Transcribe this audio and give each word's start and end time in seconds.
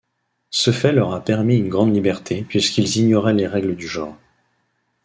Ce 0.49 0.71
fait 0.71 0.93
leur 0.93 1.13
a 1.13 1.23
permis 1.23 1.57
une 1.59 1.69
grande 1.69 1.93
liberté, 1.93 2.41
puisqu’ils 2.41 2.97
ignoraient 2.97 3.35
les 3.35 3.45
règles 3.45 3.75
du 3.75 3.87
genre. 3.87 4.17